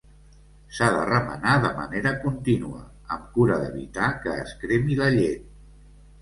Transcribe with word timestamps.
S'ha 0.77 0.85
de 0.93 1.01
remenar 1.09 1.51
de 1.65 1.69
manera 1.79 2.13
contínua, 2.23 2.79
amb 3.17 3.29
cura 3.37 3.59
d'evitar 3.65 4.09
que 4.25 4.35
es 4.47 4.57
cremi 4.65 4.99
la 5.03 5.13
llet. 5.19 5.47